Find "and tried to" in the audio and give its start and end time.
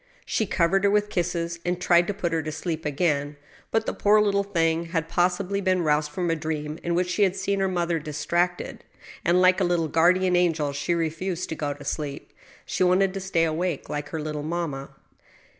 1.63-2.13